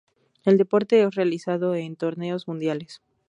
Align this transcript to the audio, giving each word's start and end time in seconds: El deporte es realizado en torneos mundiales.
El 0.45 0.57
deporte 0.57 1.03
es 1.03 1.13
realizado 1.13 1.75
en 1.75 1.95
torneos 1.95 2.47
mundiales. 2.47 3.03